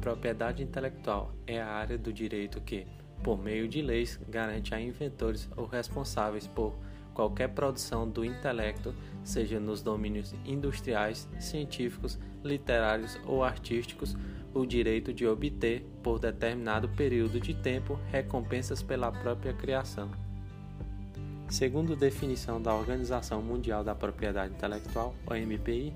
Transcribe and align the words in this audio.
Propriedade 0.00 0.62
intelectual 0.62 1.32
é 1.46 1.60
a 1.60 1.68
área 1.68 1.98
do 1.98 2.12
direito 2.12 2.60
que, 2.60 2.86
por 3.22 3.38
meio 3.38 3.68
de 3.68 3.82
leis, 3.82 4.18
garante 4.28 4.74
a 4.74 4.80
inventores 4.80 5.48
ou 5.56 5.66
responsáveis 5.66 6.46
por 6.46 6.74
qualquer 7.12 7.48
produção 7.48 8.08
do 8.08 8.24
intelecto, 8.24 8.94
seja 9.22 9.60
nos 9.60 9.82
domínios 9.82 10.34
industriais, 10.44 11.28
científicos, 11.38 12.18
literários 12.42 13.18
ou 13.26 13.44
artísticos, 13.44 14.16
o 14.54 14.64
direito 14.64 15.12
de 15.12 15.26
obter, 15.26 15.84
por 16.02 16.18
determinado 16.18 16.88
período 16.88 17.38
de 17.38 17.52
tempo, 17.52 17.98
recompensas 18.10 18.82
pela 18.82 19.12
própria 19.12 19.52
criação. 19.52 20.10
Segundo 21.48 21.94
definição 21.94 22.60
da 22.60 22.74
Organização 22.74 23.42
Mundial 23.42 23.84
da 23.84 23.94
Propriedade 23.94 24.54
Intelectual, 24.54 25.14
OMPI, 25.26 25.92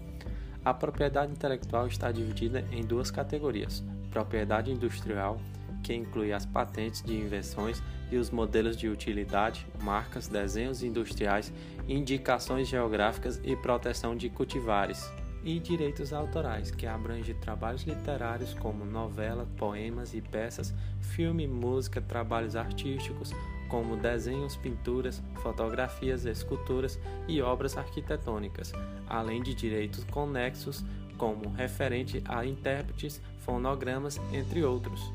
a 0.65 0.73
propriedade 0.73 1.33
intelectual 1.33 1.87
está 1.87 2.11
dividida 2.11 2.65
em 2.73 2.83
duas 2.83 3.11
categorias: 3.11 3.85
propriedade 4.15 4.71
industrial, 4.71 5.41
que 5.83 5.93
inclui 5.93 6.33
as 6.33 6.47
patentes 6.47 7.03
de 7.03 7.15
invenções 7.15 7.83
e 8.13 8.17
os 8.17 8.31
modelos 8.31 8.77
de 8.77 8.89
utilidade, 8.89 9.67
marcas, 9.83 10.29
desenhos 10.29 10.85
industriais, 10.85 11.53
indicações 11.89 12.69
geográficas 12.69 13.41
e 13.43 13.57
proteção 13.57 14.17
de 14.17 14.31
cultivares. 14.31 15.05
E 15.43 15.59
direitos 15.59 16.13
autorais, 16.13 16.71
que 16.71 16.87
abrange 16.87 17.35
trabalhos 17.35 17.83
literários 17.83 18.55
como 18.55 18.85
novela, 18.85 19.47
poemas 19.59 20.15
e 20.15 20.23
peças, 20.23 20.73
filme, 21.01 21.47
música, 21.47 22.01
trabalhos 22.01 22.57
artísticos, 22.57 23.31
como 23.69 23.97
desenhos, 23.97 24.57
pinturas, 24.57 25.23
fotografias, 25.43 26.25
esculturas 26.25 26.99
e 27.29 27.43
obras 27.43 27.77
arquitetônicas, 27.77 28.73
além 29.07 29.43
de 29.43 29.55
direitos 29.55 30.05
conexos, 30.05 30.83
como 31.19 31.51
referente 31.51 32.23
a 32.27 32.45
intérpretes, 32.45 33.21
fonogramas, 33.45 34.21
entre 34.33 34.65
outros. 34.65 35.13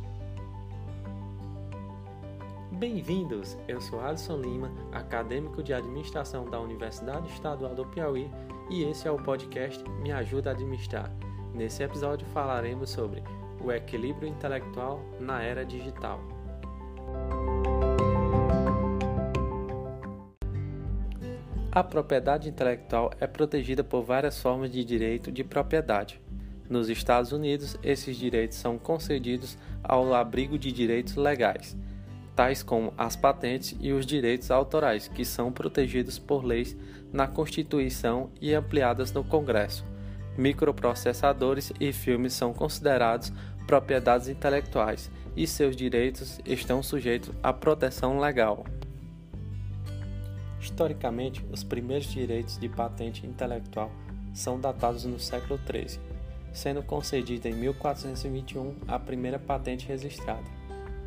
Bem-vindos! 2.72 3.58
Eu 3.68 3.82
sou 3.82 4.00
Alisson 4.00 4.38
Lima, 4.38 4.72
acadêmico 4.92 5.62
de 5.62 5.74
administração 5.74 6.50
da 6.50 6.60
Universidade 6.60 7.28
Estadual 7.28 7.76
do 7.76 7.86
Piauí, 7.86 8.30
e 8.70 8.84
esse 8.84 9.08
é 9.08 9.12
o 9.12 9.22
podcast 9.22 9.84
Me 10.02 10.12
Ajuda 10.12 10.52
a 10.52 10.54
Administrar. 10.54 11.12
Nesse 11.54 11.84
episódio 11.84 12.26
falaremos 12.28 12.92
sobre 12.92 13.24
o 13.62 13.72
equilíbrio 13.72 14.30
intelectual 14.30 15.04
na 15.20 15.42
era 15.42 15.66
digital. 15.66 16.22
A 21.72 21.84
propriedade 21.84 22.48
intelectual 22.48 23.12
é 23.20 23.28
protegida 23.28 23.84
por 23.84 24.04
várias 24.04 24.42
formas 24.42 24.72
de 24.72 24.84
direito 24.86 25.32
de 25.32 25.44
propriedade. 25.44 26.22
Nos 26.70 26.88
Estados 26.88 27.32
Unidos, 27.32 27.76
esses 27.82 28.16
direitos 28.16 28.58
são 28.58 28.78
concedidos 28.78 29.58
ao 29.84 30.14
abrigo 30.14 30.58
de 30.58 30.72
direitos 30.72 31.16
legais 31.16 31.76
tais 32.40 32.64
como 32.64 32.94
as 32.98 33.18
patentes 33.18 33.76
e 33.82 33.92
os 33.92 34.06
direitos 34.06 34.50
autorais, 34.50 35.10
que 35.10 35.26
são 35.26 35.52
protegidos 35.52 36.18
por 36.18 36.46
leis 36.46 36.74
na 37.12 37.28
Constituição 37.28 38.30
e 38.40 38.54
ampliadas 38.54 39.12
no 39.12 39.26
Congresso. 39.26 39.84
Microprocessadores 40.38 41.74
e 41.82 41.92
filmes 41.92 42.32
são 42.32 42.54
considerados 42.54 43.34
propriedades 43.68 44.30
intelectuais 44.30 45.12
e 45.36 45.46
seus 45.46 45.76
direitos 45.76 46.40
estão 46.46 46.82
sujeitos 46.82 47.30
à 47.44 47.52
proteção 47.52 48.22
legal. 48.22 48.64
Historicamente, 50.62 51.46
os 51.52 51.62
primeiros 51.62 52.08
direitos 52.10 52.58
de 52.58 52.70
patente 52.70 53.28
intelectual 53.28 53.92
são 54.34 54.58
datados 54.58 55.04
no 55.04 55.20
século 55.20 55.60
XIII, 55.70 56.00
sendo 56.54 56.84
concedida 56.84 57.50
em 57.50 57.54
1421 57.54 58.76
a 58.88 58.98
primeira 59.00 59.40
patente 59.40 59.88
registrada. 59.88 60.44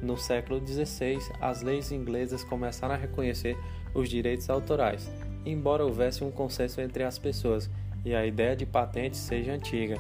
No 0.01 0.17
século 0.17 0.61
XVI, 0.67 1.19
as 1.41 1.63
leis 1.63 1.93
inglesas 1.93 2.43
começaram 2.43 2.95
a 2.95 2.99
reconhecer 2.99 3.57
os 3.95 4.09
direitos 4.09 4.51
autorais, 4.51 5.09
embora 5.47 5.85
houvesse 5.85 6.25
um 6.25 6.31
consenso 6.31 6.81
entre 6.81 7.05
as 7.05 7.19
pessoas 7.19 7.71
e 8.05 8.15
a 8.15 8.27
ideia 8.27 8.57
de 8.57 8.67
patente 8.67 9.17
seja 9.17 9.53
antiga. 9.53 9.97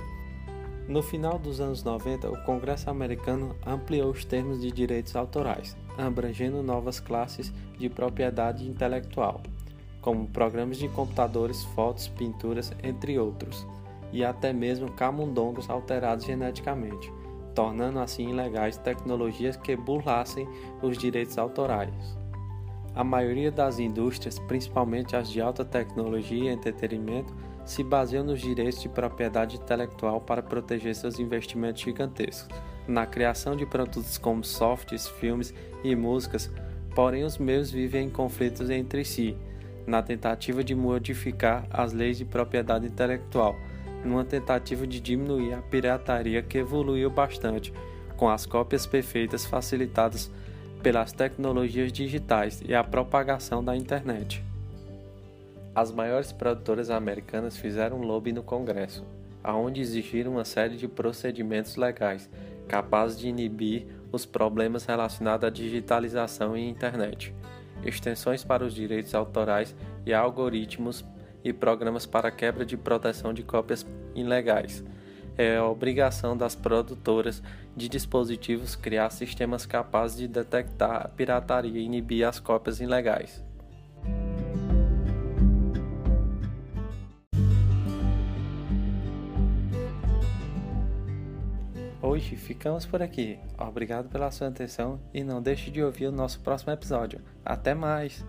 No 0.88 1.02
final 1.02 1.38
dos 1.38 1.60
anos 1.60 1.84
90, 1.84 2.28
o 2.28 2.42
Congresso 2.42 2.90
americano 2.90 3.54
ampliou 3.64 4.10
os 4.10 4.24
termos 4.24 4.60
de 4.60 4.72
direitos 4.72 5.14
autorais, 5.14 5.76
abrangendo 5.96 6.62
novas 6.62 6.98
classes 6.98 7.52
de 7.78 7.88
propriedade 7.88 8.68
intelectual, 8.68 9.40
como 10.00 10.26
programas 10.26 10.78
de 10.78 10.88
computadores, 10.88 11.62
fotos, 11.76 12.08
pinturas, 12.08 12.72
entre 12.82 13.16
outros, 13.18 13.64
e 14.12 14.24
até 14.24 14.52
mesmo 14.52 14.90
camundongos 14.92 15.68
alterados 15.70 16.24
geneticamente 16.24 17.10
tornando 17.54 17.98
assim 17.98 18.30
ilegais 18.30 18.76
tecnologias 18.76 19.56
que 19.56 19.76
burlassem 19.76 20.48
os 20.82 20.98
direitos 20.98 21.38
autorais. 21.38 22.16
A 22.94 23.02
maioria 23.02 23.50
das 23.50 23.78
indústrias, 23.78 24.38
principalmente 24.38 25.16
as 25.16 25.30
de 25.30 25.40
alta 25.40 25.64
tecnologia 25.64 26.50
e 26.50 26.54
entretenimento, 26.54 27.34
se 27.64 27.82
baseiam 27.82 28.24
nos 28.24 28.40
direitos 28.40 28.82
de 28.82 28.88
propriedade 28.88 29.56
intelectual 29.56 30.20
para 30.20 30.42
proteger 30.42 30.94
seus 30.94 31.18
investimentos 31.18 31.80
gigantescos 31.80 32.48
na 32.86 33.06
criação 33.06 33.54
de 33.54 33.64
produtos 33.64 34.18
como 34.18 34.42
softwares, 34.42 35.06
filmes 35.06 35.54
e 35.84 35.94
músicas, 35.94 36.50
porém 36.94 37.22
os 37.22 37.38
mesmos 37.38 37.70
vivem 37.70 38.08
em 38.08 38.10
conflitos 38.10 38.68
entre 38.68 39.04
si, 39.04 39.36
na 39.86 40.02
tentativa 40.02 40.64
de 40.64 40.74
modificar 40.74 41.64
as 41.70 41.92
leis 41.92 42.18
de 42.18 42.24
propriedade 42.24 42.86
intelectual 42.86 43.54
numa 44.04 44.24
tentativa 44.24 44.86
de 44.86 45.00
diminuir 45.00 45.54
a 45.54 45.62
pirataria 45.62 46.42
que 46.42 46.58
evoluiu 46.58 47.10
bastante, 47.10 47.72
com 48.16 48.28
as 48.28 48.46
cópias 48.46 48.86
perfeitas 48.86 49.44
facilitadas 49.44 50.30
pelas 50.82 51.12
tecnologias 51.12 51.92
digitais 51.92 52.62
e 52.66 52.74
a 52.74 52.82
propagação 52.82 53.62
da 53.62 53.76
internet. 53.76 54.44
As 55.74 55.90
maiores 55.90 56.32
produtoras 56.32 56.90
americanas 56.90 57.56
fizeram 57.56 58.02
lobby 58.02 58.32
no 58.32 58.42
Congresso, 58.42 59.04
aonde 59.42 59.80
exigiram 59.80 60.32
uma 60.32 60.44
série 60.44 60.76
de 60.76 60.86
procedimentos 60.86 61.76
legais 61.76 62.28
capazes 62.68 63.18
de 63.18 63.28
inibir 63.28 63.86
os 64.10 64.26
problemas 64.26 64.84
relacionados 64.84 65.46
à 65.46 65.50
digitalização 65.50 66.56
e 66.56 66.68
internet, 66.68 67.34
extensões 67.84 68.44
para 68.44 68.64
os 68.64 68.74
direitos 68.74 69.14
autorais 69.14 69.74
e 70.04 70.12
algoritmos 70.12 71.04
e 71.44 71.52
programas 71.52 72.06
para 72.06 72.30
quebra 72.30 72.64
de 72.64 72.76
proteção 72.76 73.32
de 73.32 73.42
cópias 73.42 73.86
ilegais. 74.14 74.84
É 75.36 75.56
a 75.56 75.66
obrigação 75.66 76.36
das 76.36 76.54
produtoras 76.54 77.42
de 77.76 77.88
dispositivos 77.88 78.76
criar 78.76 79.10
sistemas 79.10 79.64
capazes 79.64 80.18
de 80.18 80.28
detectar 80.28 81.06
a 81.06 81.08
pirataria 81.08 81.80
e 81.80 81.84
inibir 81.84 82.26
as 82.26 82.38
cópias 82.38 82.80
ilegais. 82.80 83.42
Hoje 92.02 92.36
ficamos 92.36 92.84
por 92.84 93.00
aqui. 93.00 93.38
Obrigado 93.56 94.10
pela 94.10 94.30
sua 94.30 94.48
atenção 94.48 95.00
e 95.14 95.24
não 95.24 95.40
deixe 95.40 95.70
de 95.70 95.82
ouvir 95.82 96.08
o 96.08 96.12
nosso 96.12 96.40
próximo 96.40 96.72
episódio. 96.72 97.22
Até 97.42 97.74
mais! 97.74 98.22